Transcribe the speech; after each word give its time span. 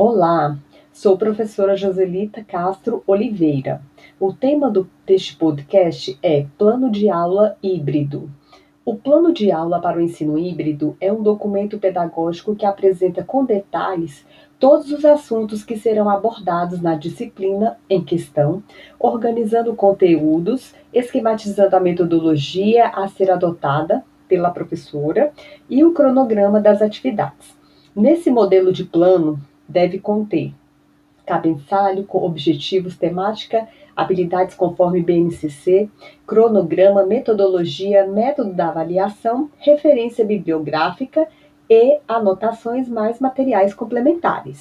Olá, 0.00 0.56
sou 0.92 1.18
professora 1.18 1.76
Joselita 1.76 2.44
Castro 2.44 3.02
Oliveira. 3.04 3.82
O 4.20 4.32
tema 4.32 4.70
do, 4.70 4.88
deste 5.04 5.34
podcast 5.34 6.16
é 6.22 6.46
Plano 6.56 6.88
de 6.88 7.10
Aula 7.10 7.56
Híbrido. 7.60 8.30
O 8.84 8.94
Plano 8.94 9.32
de 9.32 9.50
Aula 9.50 9.80
para 9.80 9.98
o 9.98 10.00
Ensino 10.00 10.38
Híbrido 10.38 10.96
é 11.00 11.12
um 11.12 11.20
documento 11.20 11.80
pedagógico 11.80 12.54
que 12.54 12.64
apresenta 12.64 13.24
com 13.24 13.44
detalhes 13.44 14.24
todos 14.56 14.92
os 14.92 15.04
assuntos 15.04 15.64
que 15.64 15.76
serão 15.76 16.08
abordados 16.08 16.80
na 16.80 16.94
disciplina 16.94 17.76
em 17.90 18.00
questão, 18.00 18.62
organizando 19.00 19.74
conteúdos, 19.74 20.76
esquematizando 20.94 21.74
a 21.74 21.80
metodologia 21.80 22.86
a 22.86 23.08
ser 23.08 23.32
adotada 23.32 24.04
pela 24.28 24.52
professora 24.52 25.32
e 25.68 25.84
o 25.84 25.92
cronograma 25.92 26.60
das 26.60 26.80
atividades. 26.80 27.58
Nesse 27.96 28.30
modelo 28.30 28.72
de 28.72 28.84
plano, 28.84 29.40
deve 29.68 29.98
conter 29.98 30.52
cabeçalho 31.28 32.04
com 32.04 32.24
objetivos, 32.24 32.96
temática, 32.96 33.68
habilidades 33.94 34.56
conforme 34.56 35.02
BNCC, 35.02 35.90
cronograma, 36.26 37.04
metodologia, 37.04 38.06
método 38.06 38.54
da 38.54 38.68
avaliação, 38.70 39.50
referência 39.58 40.24
bibliográfica 40.24 41.28
e 41.68 41.98
anotações 42.08 42.88
mais 42.88 43.20
materiais 43.20 43.74
complementares. 43.74 44.60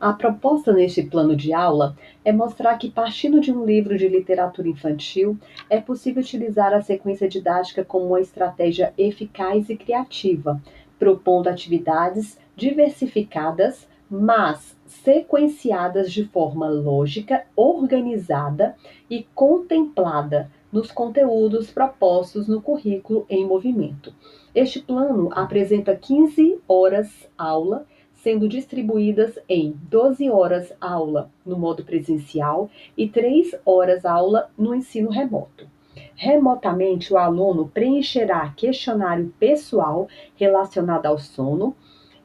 A 0.00 0.14
proposta 0.14 0.72
neste 0.72 1.02
plano 1.02 1.36
de 1.36 1.52
aula 1.52 1.94
é 2.24 2.32
mostrar 2.32 2.78
que, 2.78 2.90
partindo 2.90 3.38
de 3.38 3.52
um 3.52 3.66
livro 3.66 3.98
de 3.98 4.08
literatura 4.08 4.66
infantil, 4.66 5.36
é 5.68 5.78
possível 5.78 6.22
utilizar 6.22 6.72
a 6.72 6.80
sequência 6.80 7.28
didática 7.28 7.84
como 7.84 8.06
uma 8.06 8.20
estratégia 8.20 8.94
eficaz 8.96 9.68
e 9.68 9.76
criativa, 9.76 10.58
propondo 10.98 11.48
atividades 11.48 12.38
diversificadas, 12.56 13.86
mas 14.10 14.74
sequenciadas 14.86 16.10
de 16.10 16.24
forma 16.24 16.66
lógica, 16.66 17.44
organizada 17.54 18.74
e 19.10 19.26
contemplada 19.34 20.50
nos 20.72 20.90
conteúdos 20.90 21.70
propostos 21.70 22.48
no 22.48 22.62
currículo 22.62 23.26
em 23.28 23.46
movimento. 23.46 24.14
Este 24.54 24.80
plano 24.80 25.28
apresenta 25.32 25.94
15 25.94 26.58
horas 26.66 27.28
aula 27.36 27.86
sendo 28.22 28.48
distribuídas 28.48 29.38
em 29.48 29.74
12 29.88 30.30
horas 30.30 30.72
aula 30.80 31.30
no 31.44 31.58
modo 31.58 31.84
presencial 31.84 32.70
e 32.96 33.08
3 33.08 33.54
horas 33.64 34.04
aula 34.04 34.50
no 34.56 34.74
ensino 34.74 35.10
remoto. 35.10 35.66
Remotamente, 36.14 37.12
o 37.12 37.18
aluno 37.18 37.68
preencherá 37.68 38.52
questionário 38.56 39.32
pessoal 39.38 40.06
relacionado 40.36 41.06
ao 41.06 41.18
sono, 41.18 41.74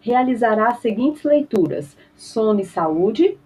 realizará 0.02 0.68
as 0.68 0.80
seguintes 0.80 1.24
leituras: 1.24 1.98
Sono 2.16 2.60
e 2.60 2.66
Saúde 2.66 3.38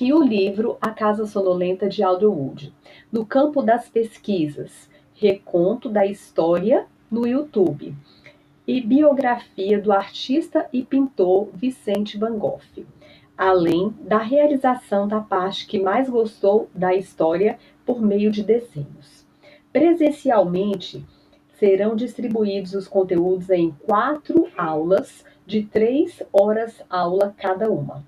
e 0.00 0.12
o 0.12 0.22
livro 0.22 0.76
A 0.80 0.90
Casa 0.90 1.24
Sonolenta 1.24 1.88
de 1.88 2.02
Alderwood. 2.02 2.74
No 3.10 3.24
campo 3.24 3.62
das 3.62 3.88
pesquisas, 3.88 4.90
reconto 5.14 5.88
da 5.88 6.04
história 6.04 6.86
no 7.10 7.26
YouTube 7.26 7.94
e 8.66 8.80
biografia 8.80 9.80
do 9.80 9.92
artista 9.92 10.68
e 10.72 10.82
pintor 10.84 11.48
Vicente 11.54 12.18
Van 12.18 12.36
Gogh, 12.38 12.60
além 13.36 13.94
da 14.00 14.18
realização 14.18 15.06
da 15.06 15.20
parte 15.20 15.66
que 15.66 15.78
mais 15.78 16.08
gostou 16.08 16.68
da 16.74 16.94
história 16.94 17.58
por 17.84 18.02
meio 18.02 18.30
de 18.30 18.42
desenhos. 18.42 19.26
Presencialmente, 19.72 21.04
serão 21.58 21.94
distribuídos 21.94 22.74
os 22.74 22.88
conteúdos 22.88 23.50
em 23.50 23.70
quatro 23.70 24.48
aulas 24.56 25.24
de 25.46 25.62
três 25.62 26.22
horas 26.32 26.82
aula 26.90 27.34
cada 27.38 27.70
uma 27.70 28.04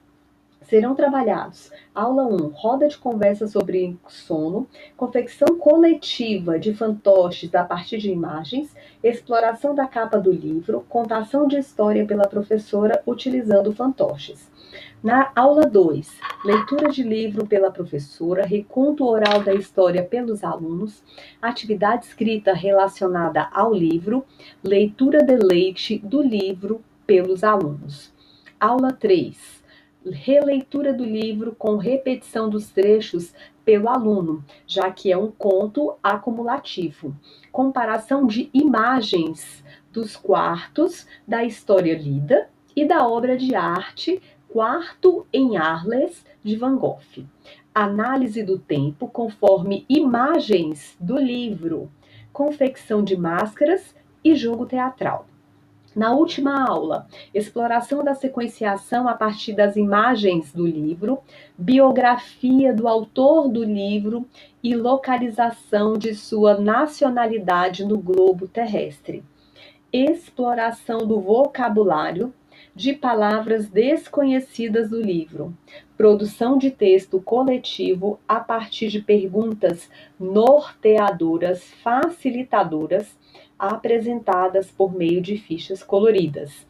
serão 0.69 0.95
trabalhados. 0.95 1.71
Aula 1.95 2.25
1, 2.27 2.49
roda 2.49 2.87
de 2.89 2.99
conversa 2.99 3.49
sobre 3.49 3.99
sono, 4.07 4.69
confecção 4.97 5.59
coletiva 5.59 6.59
de 6.59 6.75
fantoches 6.75 7.55
a 7.55 7.65
partir 7.65 7.99
de 7.99 8.11
imagens, 8.11 8.75
exploração 9.03 9.75
da 9.75 9.87
capa 9.87 10.19
do 10.19 10.31
livro, 10.31 10.85
contação 10.89 11.49
de 11.49 11.57
história 11.57 12.05
pela 12.05 12.29
professora 12.29 13.03
utilizando 13.07 13.73
fantoches. 13.73 14.49
Na 15.03 15.33
aula 15.35 15.63
2, 15.63 16.11
leitura 16.45 16.91
de 16.91 17.03
livro 17.03 17.47
pela 17.47 17.71
professora, 17.71 18.45
reconto 18.45 19.07
oral 19.07 19.43
da 19.43 19.55
história 19.55 20.03
pelos 20.03 20.45
alunos, 20.45 21.03
atividade 21.41 22.05
escrita 22.05 22.53
relacionada 22.53 23.49
ao 23.53 23.73
livro, 23.73 24.25
leitura 24.63 25.25
de 25.25 25.37
leite 25.37 25.99
do 25.99 26.21
livro 26.21 26.83
pelos 27.07 27.43
alunos. 27.43 28.13
Aula 28.61 28.93
3, 28.93 29.58
releitura 30.05 30.93
do 30.93 31.05
livro 31.05 31.55
com 31.59 31.77
repetição 31.77 32.49
dos 32.49 32.71
trechos 32.71 33.35
pelo 33.65 33.89
aluno, 33.89 34.45
já 34.67 34.91
que 34.91 35.13
é 35.13 35.19
um 35.19 35.31
conto 35.31 35.95
acumulativo. 36.03 37.15
Comparação 37.53 38.27
de 38.27 38.49
imagens 38.53 39.65
dos 39.93 40.17
quartos 40.17 41.07
da 41.27 41.45
história 41.45 41.97
lida 41.97 42.49
e 42.75 42.85
da 42.85 43.07
obra 43.07 43.37
de 43.37 43.55
arte 43.55 44.23
Quarto 44.49 45.27
em 45.31 45.59
Arles 45.59 46.25
de 46.43 46.57
Van 46.57 46.77
Gogh. 46.77 47.27
Análise 47.75 48.43
do 48.43 48.59
tempo 48.59 49.07
conforme 49.07 49.85
imagens 49.91 50.97
do 50.99 51.19
livro. 51.19 51.91
Confecção 52.33 53.05
de 53.05 53.15
máscaras 53.15 53.95
e 54.25 54.35
jogo 54.35 54.65
teatral. 54.65 55.27
Na 55.99 56.13
última 56.13 56.65
aula, 56.65 57.09
exploração 57.35 58.05
da 58.05 58.15
sequenciação 58.15 59.09
a 59.09 59.15
partir 59.15 59.53
das 59.53 59.75
imagens 59.75 60.53
do 60.53 60.65
livro, 60.65 61.19
biografia 61.59 62.73
do 62.73 62.87
autor 62.87 63.49
do 63.49 63.65
livro 63.65 64.25
e 64.63 64.77
localização 64.77 65.99
de 65.99 66.15
sua 66.15 66.57
nacionalidade 66.57 67.85
no 67.85 67.99
globo 67.99 68.47
terrestre. 68.47 69.25
Exploração 69.93 70.99
do 70.99 71.21
vocabulário 71.21 72.33
de 72.77 72.93
palavras 72.93 73.69
desconhecidas 73.69 74.91
do 74.91 75.01
livro. 75.01 75.53
Produção 75.97 76.57
de 76.57 76.71
texto 76.71 77.21
coletivo 77.21 78.21
a 78.29 78.39
partir 78.39 78.87
de 78.87 79.01
perguntas 79.01 79.91
norteadoras, 80.17 81.65
facilitadoras 81.83 83.19
apresentadas 83.59 84.71
por 84.71 84.95
meio 84.95 85.21
de 85.21 85.37
fichas 85.37 85.83
coloridas. 85.83 86.67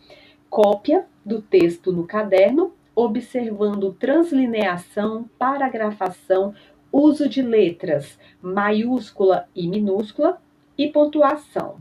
Cópia 0.49 1.07
do 1.25 1.43
texto 1.43 1.93
no 1.93 2.07
caderno, 2.07 2.73
observando 2.95 3.93
translineação, 3.93 5.29
paragrafação, 5.39 6.55
uso 6.91 7.29
de 7.29 7.43
letras 7.43 8.19
maiúscula 8.41 9.47
e 9.55 9.69
minúscula 9.69 10.41
e 10.77 10.89
pontuação. 10.89 11.79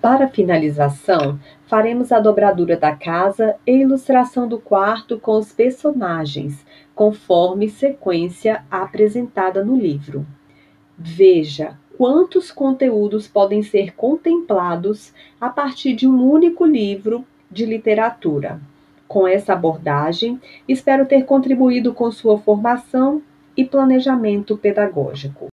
Para 0.00 0.28
finalização, 0.28 1.38
faremos 1.66 2.10
a 2.10 2.18
dobradura 2.18 2.74
da 2.74 2.96
casa 2.96 3.56
e 3.66 3.72
ilustração 3.80 4.48
do 4.48 4.58
quarto 4.58 5.20
com 5.20 5.36
os 5.36 5.52
personagens, 5.52 6.64
conforme 6.94 7.68
sequência 7.68 8.64
apresentada 8.70 9.62
no 9.62 9.76
livro. 9.76 10.26
Veja 10.96 11.78
quantos 11.98 12.50
conteúdos 12.50 13.28
podem 13.28 13.62
ser 13.62 13.94
contemplados 13.94 15.12
a 15.38 15.50
partir 15.50 15.94
de 15.94 16.08
um 16.08 16.30
único 16.30 16.64
livro 16.64 17.22
de 17.50 17.66
literatura. 17.66 18.58
Com 19.06 19.28
essa 19.28 19.52
abordagem, 19.52 20.40
espero 20.66 21.04
ter 21.04 21.24
contribuído 21.24 21.92
com 21.92 22.10
sua 22.10 22.38
formação 22.38 23.20
e 23.54 23.66
planejamento 23.66 24.56
pedagógico. 24.56 25.48